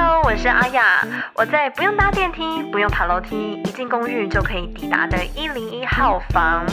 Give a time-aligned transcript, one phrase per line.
[0.00, 6.64] Hello，我是阿雅，我在不用搭电梯、不用爬楼梯，一进公寓就可以抵达的一零一号房。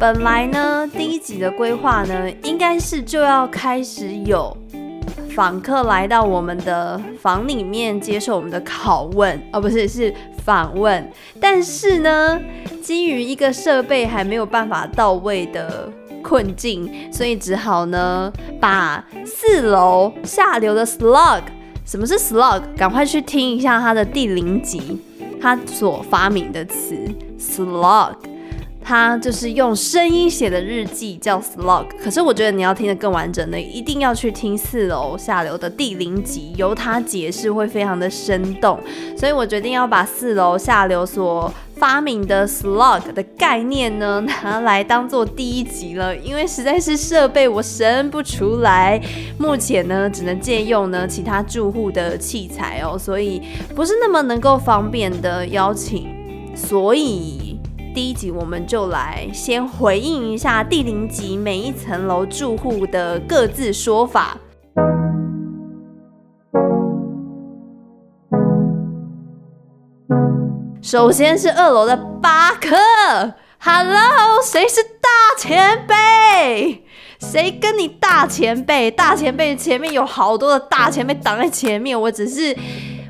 [0.00, 4.56] 本来呢，第一集的规划呢，应该是就要开始有
[5.34, 11.12] 访客来到我们的房里面接受我们的拷问，哦，不是，是访问。
[11.38, 12.40] 但是呢，
[12.82, 15.92] 基于一个设备还没有办法到位的。
[16.26, 21.42] 困境，所以只好呢，把四楼下流的 slog，
[21.84, 22.60] 什么是 slog？
[22.76, 25.00] 赶快去听一下他的第零集，
[25.40, 26.96] 他所发明的词
[27.38, 28.16] slog
[28.88, 31.86] 他就是用声音写的日记叫 slog。
[32.00, 38.78] 可是我觉得你要听得更完整的，一定要去听四楼下流的第零集，由他解释会非常的生动。
[39.18, 49.02] 所以我决定要把四楼下流所发明的 slog 的概念呢，拿来当做第一集了，因为实在是设备我生不出来，
[49.36, 53.42] 目前呢只能借用呢其他住户的器材哦，所以
[53.74, 56.08] 不是那么能够方便的邀请，
[56.54, 57.45] 所以
[57.96, 64.36] 第一集我们就来先回应一下第零集每一层楼住户的各自说法。
[70.82, 72.76] 首先是二楼的巴克
[73.60, 75.08] ，Hello，谁是大
[75.38, 76.84] 前辈？
[77.18, 78.90] 谁跟你大前辈？
[78.90, 82.54] 大前辈前面有好多的大前辈挡在前面，我只是。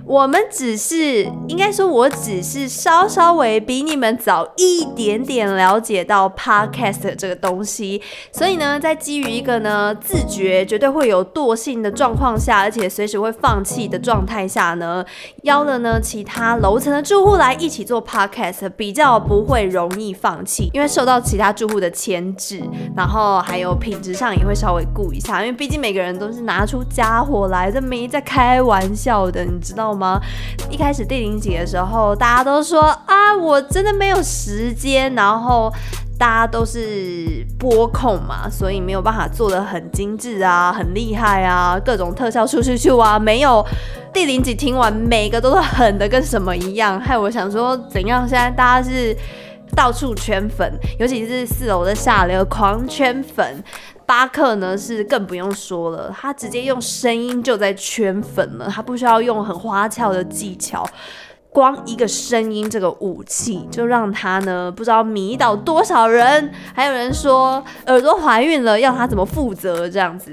[0.09, 8.01] 我们只是，应该说，我只是稍稍微比你们早一点点了解到 podcast 这个东西，
[8.31, 15.05] 所以呢，在基于一个呢自觉绝对会有惰性的状况下，而且随时会放弃的状态下呢，
[15.43, 22.63] 邀了呢其他楼层的住户来一起做 podcast，比较不会容易放弃，因为受到其他住户的牵制，
[22.97, 29.96] 然后还有品质上也会稍微顾一下，因为毕竟每个人都是拿出家伙来，这没在开玩笑的，你知道吗？
[29.97, 30.21] 吗？
[30.71, 35.73] 一开始第零集的时候，大家都说啊，我真的没有时间，然后
[36.19, 43.65] 大家都是播控嘛，所以没有办法做得很精致啊，很厉害啊，各种特效咻咻咻啊，没有。
[44.13, 48.27] 第零集听完，每个都是狠的跟什么一样，害我想说怎样？
[48.27, 49.15] 现在大家是
[49.75, 53.63] 到处圈粉，尤其是四楼的下流狂圈粉。
[54.07, 60.89] 巴克呢是更不用说了，他直接用声音就在圈粉了，他不需要用很花俏的技巧，
[61.51, 70.31] 光一个声音这个武器就让他呢不知道迷倒多少人，还有人说耳朵怀孕了要他怎么负责这样子。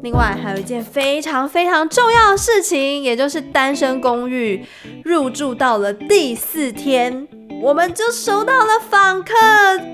[0.00, 4.64] 另外还有一件非常非常重要的事情，也就是单身公寓
[5.04, 7.26] 入住到了第四天。
[7.60, 9.34] 我们就收到了访客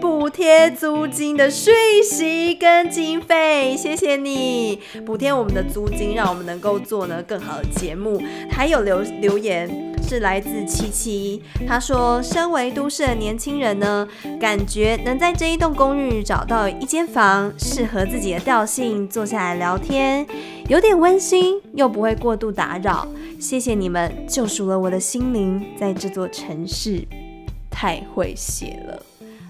[0.00, 1.72] 补贴租金的讯
[2.04, 8.22] 息跟经费，谢谢你补贴我们的租金，让我们能够做呢更好的节目。
[8.50, 14.06] 还有留留言是来自七七，他说：身为都市的年轻人呢，
[14.38, 20.26] 感觉能在这一栋公寓找到一间房适合自己的调性，坐下来聊天，
[20.69, 23.08] 有点温馨又不会过度打扰。
[23.41, 27.03] 谢谢你们救赎了我的心灵，在这座城市。
[27.74, 29.02] 太会写了，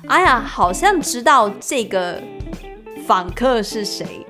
[0.07, 2.19] 哎呀，好像知道这个
[3.07, 4.25] 访客是谁，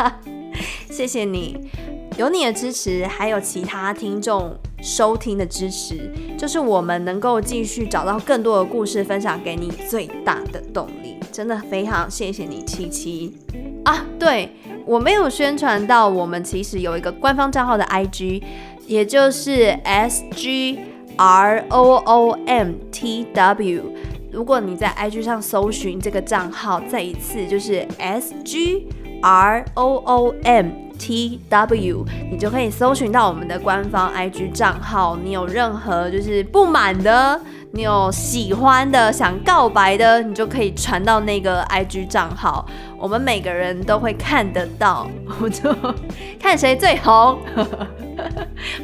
[0.88, 1.70] 谢谢你，
[2.16, 13.36] 有你的支持，还有其他听众收听的支持，就是我们能够继续找到更多的故事分享给你最大的动力，真的非常谢谢你，七七
[13.84, 14.50] 啊，对，
[14.86, 18.42] 我没有宣传到，我们其实有一个官方账号的 IG，
[18.86, 20.78] 也就是 SG。
[21.18, 23.82] R O O M T W，
[24.30, 28.86] 如果你在 IG 上搜寻这个账号，再一次就是 S G
[29.20, 35.16] R O O M T W，你就可以搜寻到我们的官方 IG 账号。
[35.16, 37.40] 你有任何就是不满的，
[37.72, 42.64] 你有喜欢的、想告白的，你就可以传到那个 IG 账号，
[42.96, 45.08] 我们每个人都会看得到，
[45.40, 45.74] 我就
[46.38, 47.38] 看谁最红。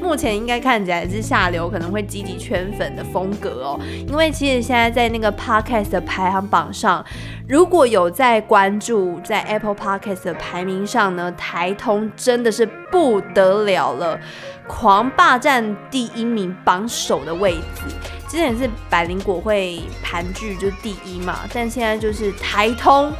[0.05, 3.81] 目前应该看起来是下流，可能会积极圈粉的风格哦。
[4.07, 7.03] 因为其实现在在那个 Podcast 的排行榜上，
[7.49, 14.21] 如果有在关注在 Apple Podcast 的排名上呢，台通真的是不得了了，
[14.67, 17.83] 狂霸占第一名榜首的位置。
[18.29, 23.11] 之前是百灵果会盘踞就是第一嘛，但现在就是台通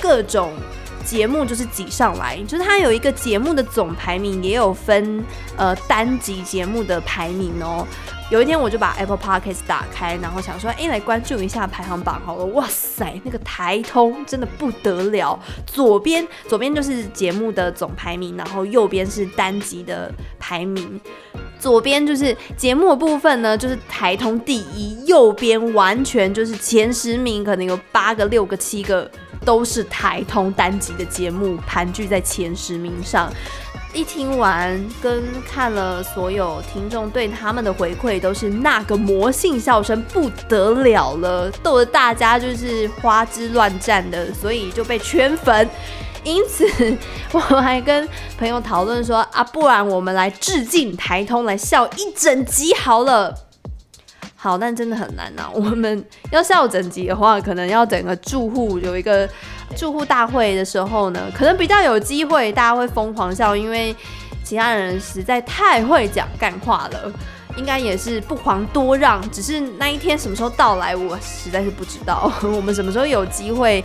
[0.00, 0.52] 各种。
[1.04, 5.24] 节目就是挤上来，就是它有一个节目的总排名，也有分
[5.56, 7.86] 呃单集节目的排名哦。
[8.30, 12.46] 有一天我就把 Apple Podcast 打开，然后想说，哎，来关注一下排行榜好了。
[12.46, 20.98] 哇塞，那个台通真的不得了，左边左边就是节目的总排名，然后右边是单集的排名。
[21.58, 29.10] 左边就是节目的部分呢，就是台通第一，右边完全就是前十名，可能有八个、六个、七个。
[29.44, 33.32] 都是台通单集的节目盘踞在前十名上。
[33.94, 45.68] 一听完跟看了所有听众对他们的回馈，都是那个魔性笑声不得了了，逗得大家就是花枝乱颤的，所以就被圈粉。
[46.24, 46.96] 因此，
[47.32, 48.08] 我还跟
[48.38, 53.36] 朋友讨论说啊，不然我们来致敬台通，来笑一整集好了。
[54.42, 55.50] 好，但真的很难呐、啊。
[55.54, 59.28] 我们要笑整集的话，可能要整个住户有一个
[59.76, 63.94] 住户大会的时候呢，可能比较有机会，大家会疯狂笑，因为
[64.42, 67.12] 其他人实在太会讲干话了。
[67.56, 72.32] 应该也是不遑多让，只是那一天什么时候到来，我实在是不知道。
[72.42, 73.84] 我们什么时候有机会，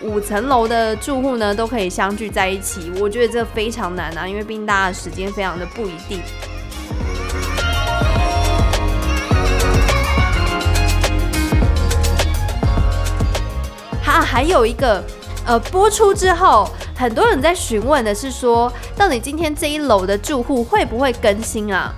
[0.00, 2.90] 五层楼的住户呢都可以相聚在一起？
[2.98, 6.20] 我觉得这非常难啊，因为毕竟大家的时间非常的不一定。
[14.18, 15.00] 啊，还有一个，
[15.46, 21.94] 呃，播出之后，很多人在询问的是说，到底今天这一楼的住户会不会更新啊？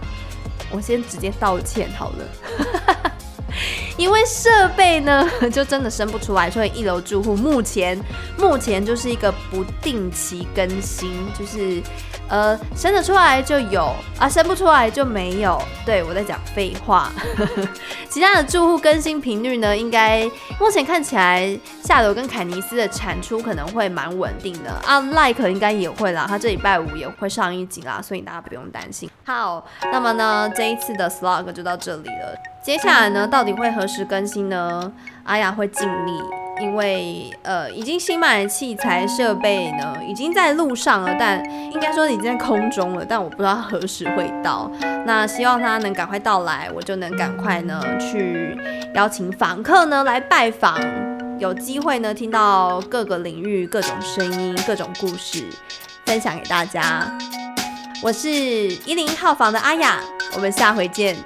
[0.70, 3.12] 我先直接道歉好了，
[3.96, 7.98] 因为设备呢， 就真的生不出来，所以一楼住户目前
[8.36, 11.82] 目前就是一个不定期更新，就是。
[12.30, 15.60] 呃，生得出来就有啊，生不出来就没有。
[15.84, 17.10] 对，我在讲废话。
[18.08, 20.22] 其他的住户更新频率呢，应该
[20.58, 25.00] 目前看起来，夏楼跟凯尼斯的产出可能会蛮稳定的啊。
[25.00, 29.10] Like 应该也会啦，他这礼拜五也会上一集啦，所以大家不用担心。
[29.24, 32.36] 好，那么呢，这一次的 Slog 就到这里了。
[32.62, 34.92] 接下来呢，到底会何时更新呢？
[35.24, 36.39] 阿雅会尽力。
[36.60, 41.42] 因为呃，已经新买的器材设备呢，已经在路上了，但
[41.72, 44.70] 应该说已经在空中了，但我不知道何时会到。
[45.06, 48.56] 那希望它能赶快到来，我就能赶快呢去
[48.94, 50.78] 邀请访客呢来拜访，
[51.38, 55.44] 有机会呢听到各个领域各种声音、各种故事，
[56.04, 57.10] 分享给大家。
[58.02, 59.98] 我是一零一号房的阿雅，
[60.34, 61.16] 我们下回见。